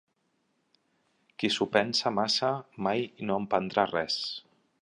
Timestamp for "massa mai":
2.21-3.07